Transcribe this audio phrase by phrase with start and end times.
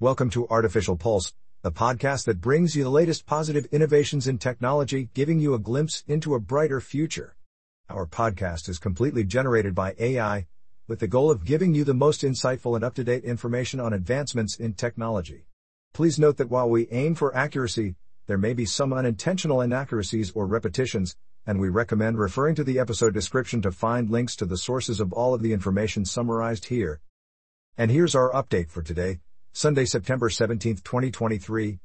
[0.00, 5.08] Welcome to Artificial Pulse, the podcast that brings you the latest positive innovations in technology,
[5.12, 7.34] giving you a glimpse into a brighter future.
[7.90, 10.46] Our podcast is completely generated by AI,
[10.86, 14.74] with the goal of giving you the most insightful and up-to-date information on advancements in
[14.74, 15.48] technology.
[15.94, 17.96] Please note that while we aim for accuracy,
[18.28, 23.14] there may be some unintentional inaccuracies or repetitions, and we recommend referring to the episode
[23.14, 27.00] description to find links to the sources of all of the information summarized here.
[27.76, 29.18] And here's our update for today,
[29.58, 31.80] Sunday, September 17, 2023.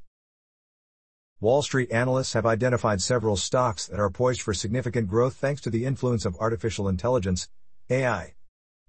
[1.40, 5.70] Wall Street analysts have identified several stocks that are poised for significant growth thanks to
[5.70, 7.48] the influence of artificial intelligence,
[7.90, 8.34] AI.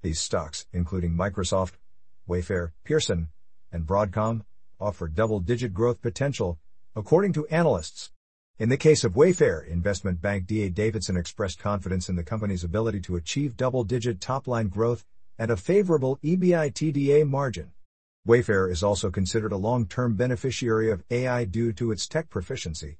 [0.03, 1.79] These stocks, including Microsoft,
[2.29, 3.29] Wayfair, Pearson,
[3.71, 4.41] and Broadcom,
[4.79, 6.59] offer double-digit growth potential,
[6.95, 8.11] according to analysts.
[8.59, 12.99] In the case of Wayfair, investment bank DA Davidson expressed confidence in the company's ability
[12.99, 15.07] to achieve double-digit top-line growth
[15.39, 17.71] and a favorable EBITDA margin.
[18.27, 22.97] Wayfair is also considered a long-term beneficiary of AI due to its tech proficiency.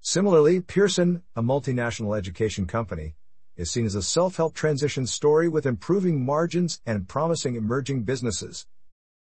[0.00, 3.14] Similarly, Pearson, a multinational education company,
[3.56, 8.66] is seen as a self-help transition story with improving margins and promising emerging businesses.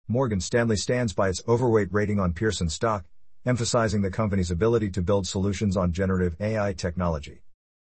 [0.06, 3.06] Morgan Stanley stands by its overweight rating on Pearson stock,
[3.46, 7.40] emphasizing the company's ability to build solutions on generative AI technology.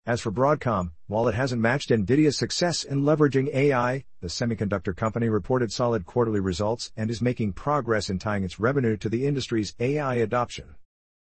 [0.06, 5.28] As for Broadcom, while it hasn't matched Nvidia's success in leveraging AI, the semiconductor company
[5.28, 9.74] reported solid quarterly results and is making progress in tying its revenue to the industry's
[9.78, 10.74] AI adoption.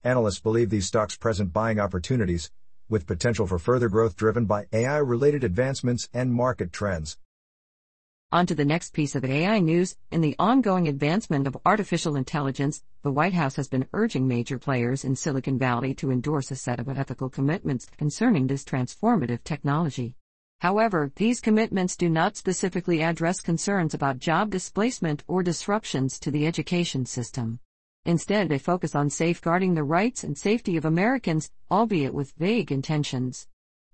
[0.04, 2.52] Analysts believe these stocks present buying opportunities,
[2.88, 7.18] with potential for further growth driven by AI related advancements and market trends.
[8.30, 9.96] On to the next piece of AI news.
[10.12, 15.06] In the ongoing advancement of artificial intelligence, the White House has been urging major players
[15.06, 20.14] in Silicon Valley to endorse a set of ethical commitments concerning this transformative technology.
[20.60, 26.46] However, these commitments do not specifically address concerns about job displacement or disruptions to the
[26.46, 27.62] education system.
[28.04, 33.48] Instead, they focus on safeguarding the rights and safety of Americans, albeit with vague intentions.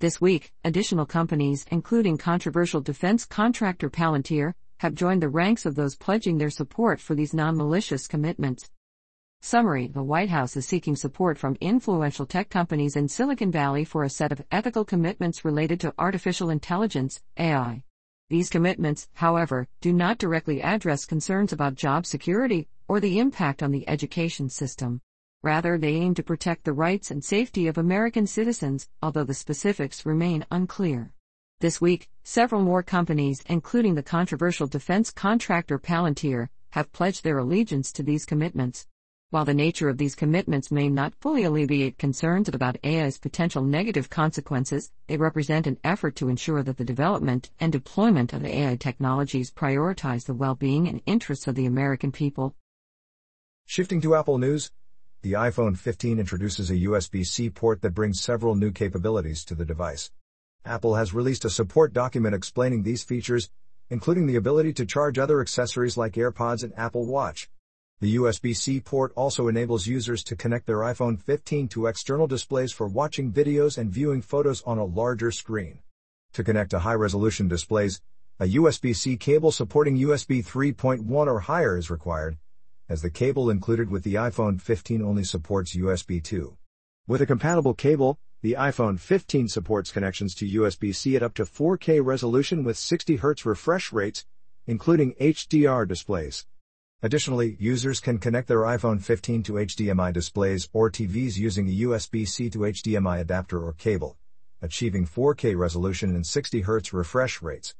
[0.04, 5.95] This week, additional companies, including controversial defense contractor Palantir, have joined the ranks of those
[5.95, 8.70] pledging their support for these non malicious commitments.
[9.42, 14.04] Summary The White House is seeking support from influential tech companies in Silicon Valley for
[14.04, 17.82] a set of ethical commitments related to artificial intelligence, AI.
[18.30, 23.72] These commitments, however, do not directly address concerns about job security or the impact on
[23.72, 25.00] the education system.
[25.43, 30.05] Rather, they aim to protect the rights and safety of American citizens, although the specifics
[30.05, 31.11] remain unclear.
[31.59, 37.92] This week, several more companies, including the controversial defense contractor Palantir, have pledged their allegiance
[37.92, 38.87] to these commitments.
[39.32, 44.09] While the nature of these commitments may not fully alleviate concerns about AI's potential negative
[44.09, 49.52] consequences, they represent an effort to ensure that the development and deployment of AI technologies
[49.52, 52.55] prioritize the well being and interests of the American people.
[53.65, 54.71] Shifting to Apple News,
[55.23, 60.11] the iPhone 15 introduces a USB-C port that brings several new capabilities to the device.
[60.66, 63.50] Apple has released a support document explaining these features,
[63.89, 67.50] including the ability to charge other accessories like AirPods and Apple Watch.
[68.02, 72.89] The USB-C port also enables users to connect their iPhone 15 to external displays for
[72.89, 75.80] watching videos and viewing photos on a larger screen.
[76.33, 78.02] To connect to high-resolution displays,
[78.42, 82.38] a USB-C cable supporting USB 3.1 or higher is required,
[82.89, 86.58] as the cable included with the iPhone 15 only supports USB 2.
[87.08, 92.04] With a compatible cable, the iPhone 15 supports connections to USB-C at up to 4K
[92.04, 94.26] resolution with 60 Hz refresh rates,
[94.67, 96.45] including HDR displays.
[97.02, 102.50] Additionally, users can connect their iPhone 15 to HDMI displays or TVs using a USB-C
[102.50, 104.17] to HDMI adapter or cable,
[104.61, 107.76] achieving 4K resolution and 60 Hz refresh rates.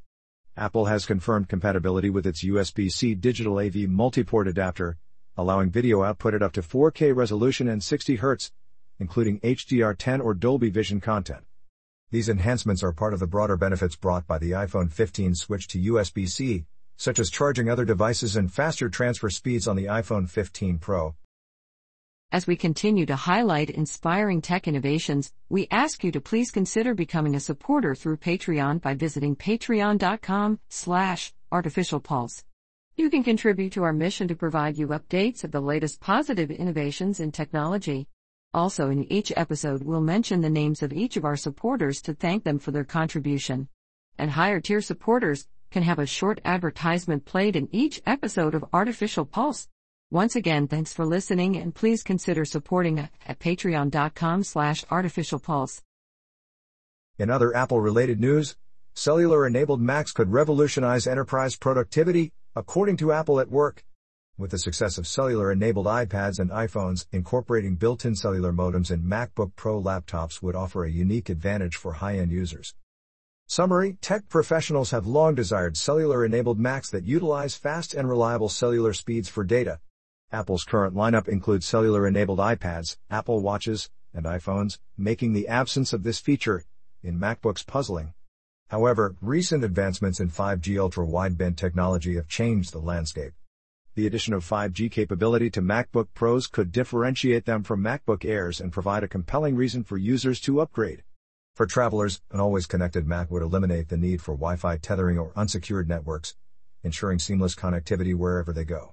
[0.56, 4.97] Apple has confirmed compatibility with its USB-C digital AV multi-port adapter,
[5.36, 8.52] allowing video output at up to 4K resolution and 60 Hz,
[9.00, 11.44] including HDR10 or Dolby Vision content.
[12.12, 15.80] These enhancements are part of the broader benefits brought by the iPhone 15 switch to
[15.80, 16.66] USB-C,
[16.97, 21.16] such as charging other devices and faster transfer speeds on the iPhone 15 Pro.
[22.34, 27.35] As we continue to highlight inspiring tech innovations, we ask you to please consider becoming
[27.35, 32.44] a supporter through Patreon by visiting patreon.com slash artificialpulse.
[32.97, 37.20] You can contribute to our mission to provide you updates of the latest positive innovations
[37.20, 38.08] in technology.
[38.52, 42.44] Also in each episode we'll mention the names of each of our supporters to thank
[42.44, 43.68] them for their contribution.
[44.18, 49.26] And higher tier supporters can have a short advertisement played in each episode of Artificial
[49.26, 49.68] Pulse.
[50.14, 55.82] Once again, thanks for listening and please consider supporting us at patreon.com slash artificialpulse.
[57.18, 58.56] In other Apple-related news,
[58.94, 63.84] cellular-enabled Macs could revolutionize enterprise productivity, according to Apple at Work.
[64.38, 69.02] With the success of cellular enabled iPads and iPhones, incorporating built in cellular modems in
[69.02, 72.76] MacBook Pro laptops would offer a unique advantage for high end users.
[73.48, 78.94] Summary Tech professionals have long desired cellular enabled Macs that utilize fast and reliable cellular
[78.94, 79.80] speeds for data.
[80.34, 86.02] Apple's current lineup includes cellular enabled iPads, Apple Watches, and iPhones, making the absence of
[86.02, 86.66] this feature
[87.03, 88.16] in MacBooks puzzling.
[88.70, 93.34] However, recent advancements in 5G ultra wideband technology have changed the landscape.
[93.94, 98.74] The addition of 5G capability to MacBook Pros could differentiate them from MacBook Airs and
[98.74, 101.03] provide a compelling reason for users to upgrade.
[101.53, 105.88] For travelers, an always connected Mac would eliminate the need for Wi-Fi tethering or unsecured
[105.88, 106.36] networks,
[106.82, 108.92] ensuring seamless connectivity wherever they go.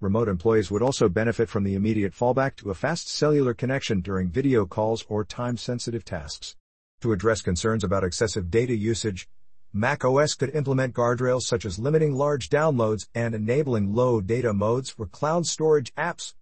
[0.00, 4.28] Remote employees would also benefit from the immediate fallback to a fast cellular connection during
[4.28, 6.54] video calls or time-sensitive tasks.
[7.00, 9.28] To address concerns about excessive data usage,
[9.72, 14.88] Mac OS could implement guardrails such as limiting large downloads and enabling low data modes
[14.88, 16.34] for cloud storage apps.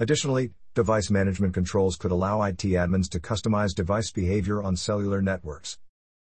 [0.00, 5.78] Additionally, device management controls could allow IT admins to customize device behavior on cellular networks.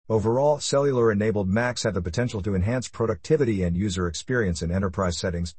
[0.10, 5.18] Overall, cellular enabled Macs have the potential to enhance productivity and user experience in enterprise
[5.18, 5.56] settings.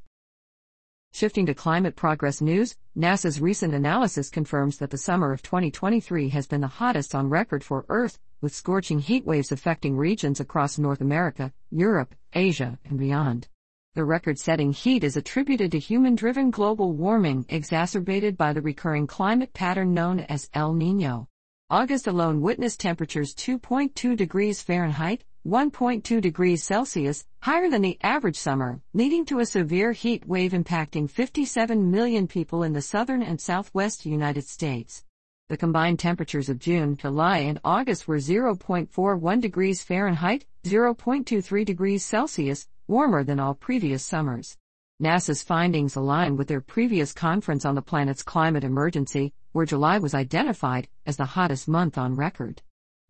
[1.15, 6.47] Shifting to climate progress news, NASA's recent analysis confirms that the summer of 2023 has
[6.47, 11.03] been the hottest on record for Earth, with scorching heat waves affecting regions across North
[11.03, 13.47] America, Europe, Asia, and beyond.
[13.95, 19.07] The record setting heat is attributed to human driven global warming exacerbated by the recurring
[19.07, 21.29] climate pattern known as El Nino.
[21.69, 28.81] August alone witnessed temperatures 2.2 degrees Fahrenheit, 1.2 degrees Celsius, higher than the average summer,
[28.93, 34.07] leading to a severe heat wave impacting 57 million people in the southern and southwest
[34.07, 35.05] United States.
[35.49, 42.69] The combined temperatures of June, July, and August were 0.41 degrees Fahrenheit, 0.23 degrees Celsius,
[42.87, 44.57] warmer than all previous summers.
[45.03, 50.15] NASA's findings align with their previous conference on the planet's climate emergency, where July was
[50.15, 52.63] identified as the hottest month on record.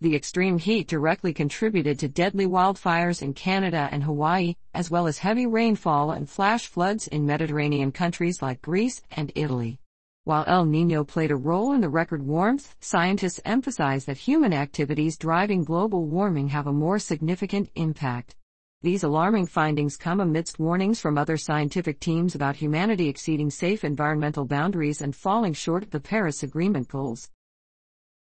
[0.03, 5.19] The extreme heat directly contributed to deadly wildfires in Canada and Hawaii, as well as
[5.19, 9.79] heavy rainfall and flash floods in Mediterranean countries like Greece and Italy.
[10.25, 15.17] While El Nino played a role in the record warmth, scientists emphasize that human activities
[15.17, 18.35] driving global warming have a more significant impact.
[18.81, 24.47] These alarming findings come amidst warnings from other scientific teams about humanity exceeding safe environmental
[24.47, 27.31] boundaries and falling short of the Paris Agreement goals.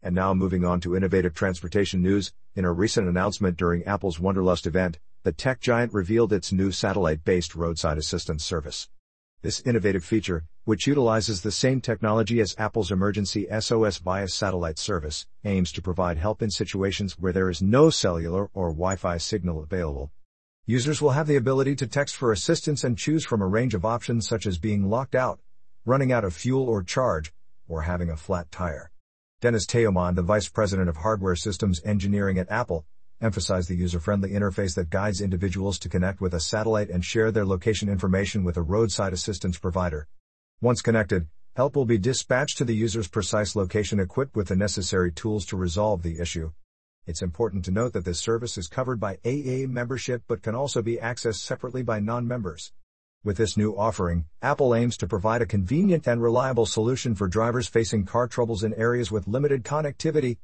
[0.06, 4.68] And now moving on to innovative transportation news, in a recent announcement during Apple's Wonderlust
[4.68, 8.90] event, the tech giant revealed its new satellite-based roadside assistance service.
[9.44, 15.26] This innovative feature, which utilizes the same technology as Apple's emergency SOS via satellite service,
[15.46, 20.12] aims to provide help in situations where there is no cellular or Wi-Fi signal available.
[20.66, 23.86] Users will have the ability to text for assistance and choose from a range of
[23.86, 25.40] options such as being locked out,
[25.86, 27.34] running out of fuel or charge,
[27.70, 28.93] or having a flat tire.
[29.44, 32.86] Dennis Teoman, the Vice President of Hardware Systems Engineering at Apple,
[33.19, 37.44] emphasized the user-friendly interface that guides individuals to connect with a satellite and share their
[37.44, 40.07] location information with a roadside assistance provider.
[40.62, 45.12] Once connected, help will be dispatched to the user's precise location equipped with the necessary
[45.12, 46.50] tools to resolve the issue.
[47.06, 50.81] It's important to note that this service is covered by AA membership but can also
[50.81, 52.72] be accessed separately by non-members.
[53.24, 57.69] With this new offering, Apple aims to provide a convenient and reliable solution for drivers
[57.69, 60.38] facing car troubles in areas with limited connectivity,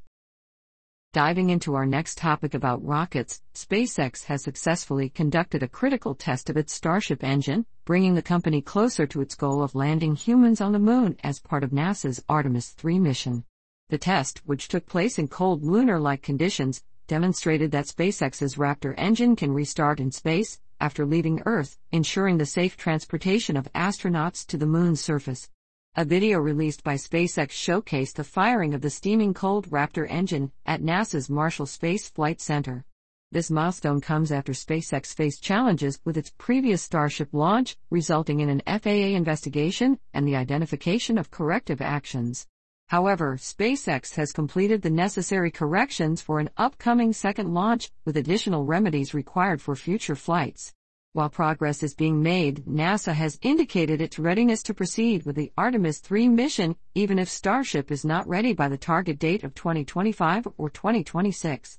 [1.11, 6.55] Diving into our next topic about rockets, SpaceX has successfully conducted a critical test of
[6.55, 10.77] its Starship engine, bringing the company closer to its goal of landing humans on the
[10.77, 13.43] moon as part of NASA's Artemis 3 mission.
[13.89, 19.35] The test, which took place in cold lunar like conditions, demonstrated that SpaceX's Raptor engine
[19.35, 24.65] can restart in space after leaving Earth, ensuring the safe transportation of astronauts to the
[24.65, 25.49] moon's surface.
[25.95, 30.81] A video released by SpaceX showcased the firing of the steaming cold Raptor engine at
[30.81, 32.85] NASA's Marshall Space Flight Center.
[33.31, 38.61] This milestone comes after SpaceX faced challenges with its previous Starship launch, resulting in an
[38.65, 42.47] FAA investigation and the identification of corrective actions.
[42.89, 49.13] However, SpaceX has completed the necessary corrections for an upcoming second launch, with additional remedies
[49.13, 50.73] required for future flights.
[51.13, 55.99] While progress is being made, NASA has indicated its readiness to proceed with the Artemis
[55.99, 60.71] 3 mission, even if Starship is not ready by the target date of 2025 or
[60.71, 61.77] 2026.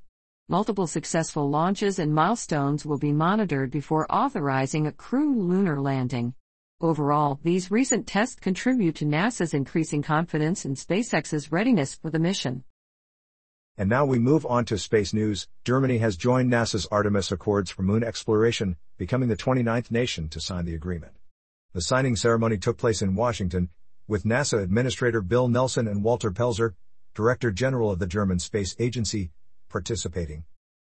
[0.49, 6.35] Multiple successful launches and milestones will be monitored before authorizing a crew lunar landing.
[6.83, 12.65] Overall, these recent tests contribute to NASA's increasing confidence in SpaceX's readiness for the mission.
[13.77, 15.47] And now we move on to space news.
[15.63, 20.65] Germany has joined NASA's Artemis Accords for moon exploration, becoming the 29th nation to sign
[20.65, 21.13] the agreement.
[21.75, 23.69] The signing ceremony took place in Washington,
[24.09, 26.77] with NASA Administrator Bill Nelson and Walter Pelzer,
[27.15, 29.33] Director General of the German Space Agency,
[29.69, 30.45] participating.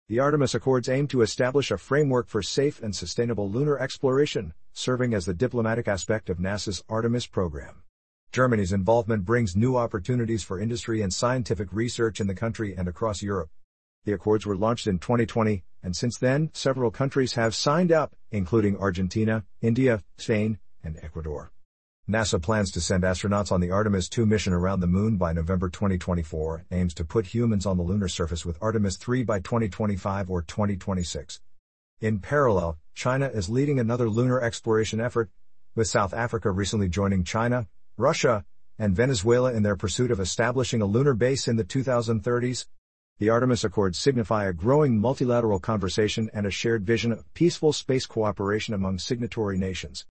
[0.10, 5.14] The Artemis Accords aim to establish a framework for safe and sustainable lunar exploration, serving
[5.14, 7.84] as the diplomatic aspect of NASA's Artemis program.
[8.34, 13.22] Germany's involvement brings new opportunities for industry and scientific research in the country and across
[13.22, 13.50] Europe.
[14.04, 18.76] The Accords were launched in 2020, and since then, several countries have signed up, including
[18.76, 21.54] Argentina, India, Spain, and Ecuador.
[22.10, 25.70] NASA plans to send astronauts on the Artemis 2 mission around the moon by November
[25.70, 30.30] 2024 and aims to put humans on the lunar surface with Artemis 3 by 2025
[30.30, 31.40] or 2026.
[32.02, 35.30] In parallel, China is leading another lunar exploration effort,
[35.76, 38.44] with South Africa recently joining China, Russia,
[38.78, 42.66] and Venezuela in their pursuit of establishing a lunar base in the 2030s.
[43.20, 48.06] The Artemis Accords signify a growing multilateral conversation and a shared vision of peaceful space
[48.06, 50.06] cooperation among signatory nations.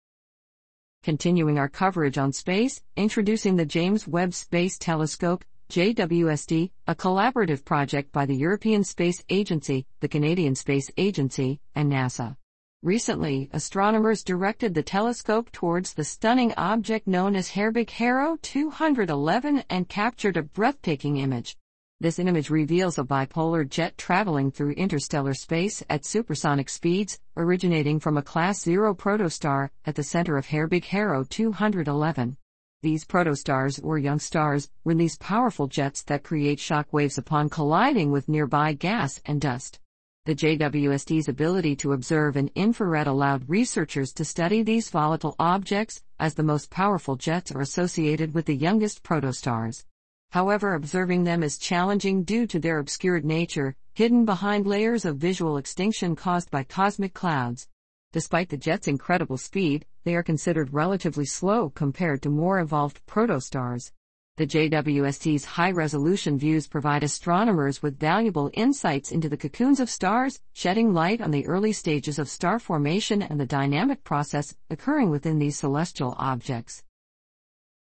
[1.03, 8.12] Continuing our coverage on space, introducing the James Webb Space Telescope, JWST, a collaborative project
[8.12, 12.38] by the European Space Agency, the Canadian Space Agency, and NASA.
[12.84, 20.38] Recently, astronomers directed the telescope towards the stunning object known as Herbig-Haro 211 and captured
[20.38, 21.58] a breathtaking image.
[22.01, 28.17] This image reveals a bipolar jet traveling through interstellar space at supersonic speeds, originating from
[28.17, 32.38] a Class 0 protostar at the center of Herbig-Haro 211.
[32.81, 38.27] These protostars, or young stars, release powerful jets that create shock waves upon colliding with
[38.27, 39.79] nearby gas and dust.
[40.25, 46.34] The JWST's ability to observe in infrared allowed researchers to study these volatile objects, as
[46.34, 49.84] the most powerful jets are associated with the youngest protostars.
[50.32, 55.58] However, observing them is challenging due to their obscured nature, hidden behind layers of visual
[55.58, 57.68] extinction caused by cosmic clouds.
[58.14, 63.92] Despite the jet's incredible speed, they are considered relatively slow compared to more evolved protostars.
[64.38, 70.40] The JWST's high resolution views provide astronomers with valuable insights into the cocoons of stars,
[70.54, 75.40] shedding light on the early stages of star formation and the dynamic process occurring within
[75.40, 76.84] these celestial objects.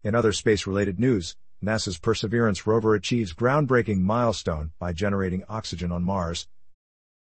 [0.04, 6.04] In other space related news, NASA's Perseverance rover achieves groundbreaking milestone by generating oxygen on
[6.04, 6.48] Mars.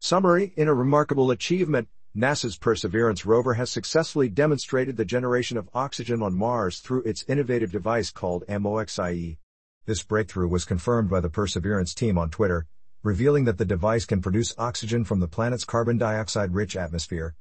[0.02, 6.22] Summary In a remarkable achievement, NASA's Perseverance rover has successfully demonstrated the generation of oxygen
[6.22, 9.38] on Mars through its innovative device called MOXIE.
[9.86, 12.68] This breakthrough was confirmed by the Perseverance team on Twitter,
[13.04, 17.36] revealing that the device can produce oxygen from the planet's carbon dioxide rich atmosphere.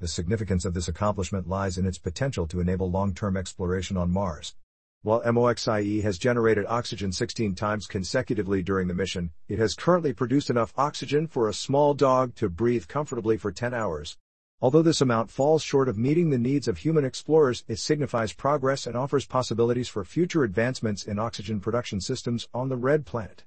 [0.00, 4.10] The significance of this accomplishment lies in its potential to enable long term exploration on
[4.10, 4.54] Mars.
[5.04, 10.48] While MOXIE has generated oxygen 16 times consecutively during the mission, it has currently produced
[10.48, 14.16] enough oxygen for a small dog to breathe comfortably for 10 hours.
[14.60, 18.86] Although this amount falls short of meeting the needs of human explorers, it signifies progress
[18.86, 23.42] and offers possibilities for future advancements in oxygen production systems on the red planet.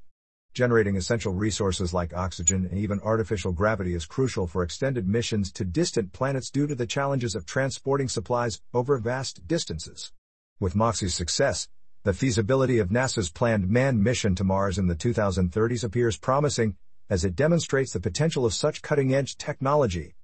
[0.54, 5.64] Generating essential resources like oxygen and even artificial gravity is crucial for extended missions to
[5.64, 10.12] distant planets due to the challenges of transporting supplies over vast distances.
[10.58, 11.68] With MOXIE's success,
[12.04, 16.78] the feasibility of NASA's planned manned mission to Mars in the 2030s appears promising,
[17.10, 20.16] as it demonstrates the potential of such cutting edge technology.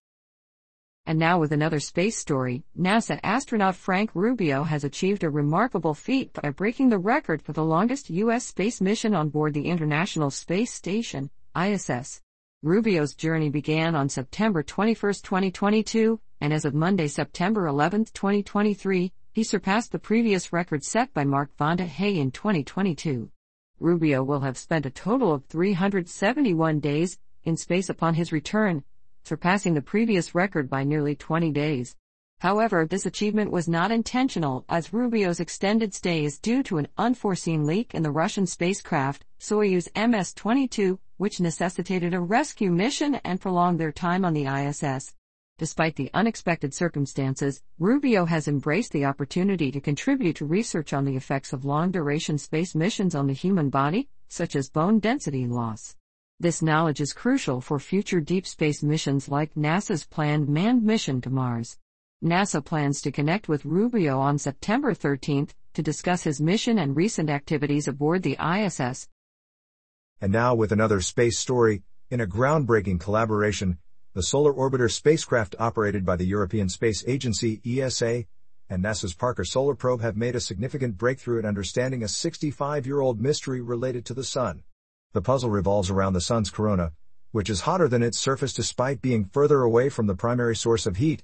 [1.05, 6.31] And now, with another space story, NASA astronaut Frank Rubio has achieved a remarkable feat
[6.31, 8.45] by breaking the record for the longest U.S.
[8.45, 12.21] space mission on board the International Space Station, ISS.
[12.63, 19.43] Rubio's journey began on September 21, 2022, and as of Monday, September 11, 2023, he
[19.43, 23.31] surpassed the previous record set by Mark Vande Hei in 2022.
[23.79, 28.83] Rubio will have spent a total of 371 days in space upon his return,
[29.23, 31.95] surpassing the previous record by nearly 20 days.
[32.41, 37.65] However, this achievement was not intentional, as Rubio's extended stay is due to an unforeseen
[37.65, 43.79] leak in the Russian spacecraft, Soyuz MS 22, which necessitated a rescue mission and prolonged
[43.79, 45.13] their time on the ISS.
[45.61, 51.15] Despite the unexpected circumstances, Rubio has embraced the opportunity to contribute to research on the
[51.15, 55.95] effects of long duration space missions on the human body, such as bone density loss.
[56.39, 61.29] This knowledge is crucial for future deep space missions like NASA's planned manned mission to
[61.29, 61.77] Mars.
[62.23, 67.29] NASA plans to connect with Rubio on September 13 to discuss his mission and recent
[67.29, 69.07] activities aboard the ISS.
[70.19, 73.77] And now, with another space story, in a groundbreaking collaboration,
[74.13, 78.25] the Solar Orbiter spacecraft operated by the European Space Agency ESA
[78.69, 83.61] and NASA's Parker Solar Probe have made a significant breakthrough in understanding a 65-year-old mystery
[83.61, 84.63] related to the Sun.
[85.13, 86.91] The puzzle revolves around the Sun's corona,
[87.31, 90.97] which is hotter than its surface despite being further away from the primary source of
[90.97, 91.23] heat.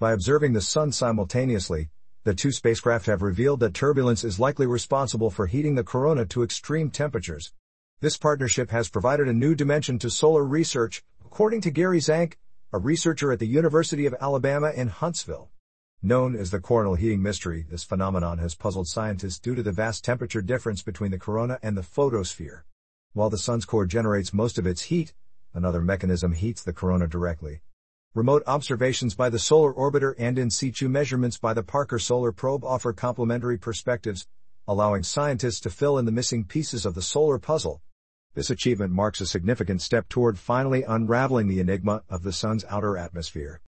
[0.00, 1.90] By observing the sun simultaneously,
[2.24, 6.42] the two spacecraft have revealed that turbulence is likely responsible for heating the corona to
[6.42, 7.52] extreme temperatures.
[8.00, 12.38] This partnership has provided a new dimension to solar research, according to Gary Zank,
[12.72, 15.50] a researcher at the University of Alabama in Huntsville.
[16.00, 20.04] Known as the coronal heating mystery, this phenomenon has puzzled scientists due to the vast
[20.04, 22.64] temperature difference between the corona and the photosphere.
[23.14, 25.12] While the sun's core generates most of its heat,
[25.52, 27.62] another mechanism heats the corona directly.
[28.14, 32.64] Remote observations by the Solar Orbiter and in situ measurements by the Parker Solar Probe
[32.64, 34.28] offer complementary perspectives,
[34.68, 37.82] allowing scientists to fill in the missing pieces of the solar puzzle.
[38.34, 42.96] This achievement marks a significant step toward finally unraveling the enigma of the sun's outer
[42.96, 43.60] atmosphere.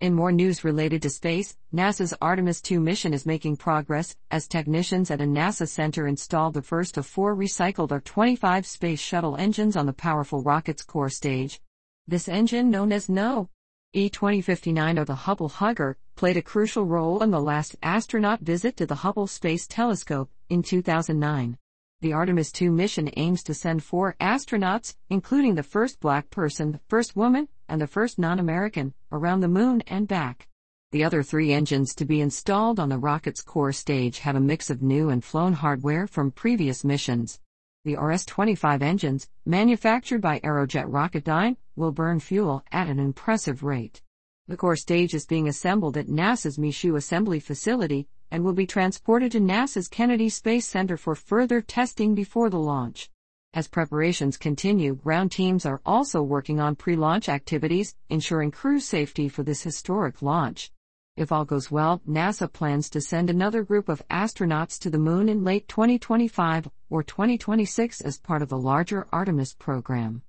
[0.00, 5.12] In more news related to space, NASA's Artemis II mission is making progress as technicians
[5.12, 9.86] at a NASA center installed the first of four recycled RS-25 space shuttle engines on
[9.86, 11.60] the powerful rocket's core stage.
[12.08, 13.48] This engine, known as NO.
[13.92, 18.86] E-2059 or the Hubble Hugger, played a crucial role in the last astronaut visit to
[18.86, 21.58] the Hubble Space Telescope in 2009.
[22.02, 26.80] The Artemis II mission aims to send four astronauts, including the first black person, the
[26.88, 30.48] first woman, and the first non-American, around the moon and back.
[30.90, 34.68] The other three engines to be installed on the rocket's core stage have a mix
[34.68, 37.38] of new and flown hardware from previous missions.
[37.84, 44.02] The RS-25 engines, manufactured by Aerojet Rocketdyne, will burn fuel at an impressive rate.
[44.48, 49.30] The core stage is being assembled at NASA's Michoud Assembly Facility and will be transported
[49.30, 53.10] to NASA's Kennedy Space Center for further testing before the launch.
[53.52, 59.42] As preparations continue, ground teams are also working on pre-launch activities, ensuring crew safety for
[59.42, 60.72] this historic launch.
[61.14, 65.28] If all goes well, NASA plans to send another group of astronauts to the moon
[65.28, 70.22] in late 2025 or 2026 as part of the larger Artemis program.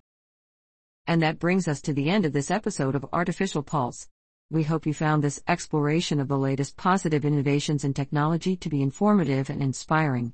[1.07, 4.10] And that brings us to the end of this episode of Artificial Pulse.
[4.53, 8.83] We hope you found this exploration of the latest positive innovations in technology to be
[8.83, 10.33] informative and inspiring.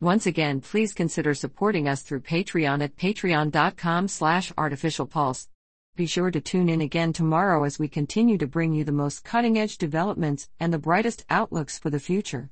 [0.00, 5.46] Once again, please consider supporting us through Patreon at patreon.com slash artificialpulse.
[5.94, 9.22] Be sure to tune in again tomorrow as we continue to bring you the most
[9.22, 12.50] cutting edge developments and the brightest outlooks for the future.